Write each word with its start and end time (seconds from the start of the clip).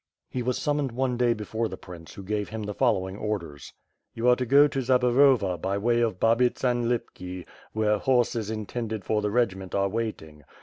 He 0.31 0.41
was 0.41 0.57
summoned 0.57 0.91
one 0.93 1.15
day 1.15 1.31
before 1.35 1.67
the 1.67 1.77
prince 1.77 2.15
who 2.15 2.23
gave 2.23 2.49
him 2.49 2.63
the 2.63 2.73
following 2.73 3.17
orders: 3.17 3.71
"You 4.15 4.29
are 4.29 4.35
to 4.35 4.47
go 4.47 4.67
to 4.67 4.79
Zaborova 4.81 5.61
by 5.61 5.77
way 5.77 6.01
of 6.01 6.19
Babits 6.19 6.63
and 6.63 6.89
Lipki, 6.89 7.45
where 7.73 7.99
horses 7.99 8.49
intended 8.49 9.05
for 9.05 9.21
the 9.21 9.29
regiment 9.29 9.75
are 9.75 9.89
waiting. 9.89 10.43